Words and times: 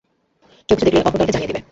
কেউ 0.69 0.75
কিছু 0.75 0.85
দেখলে 0.87 1.01
অপর 1.01 1.19
দলকে 1.19 1.33
জানিয়ে 1.35 1.49
দিবে। 1.49 1.61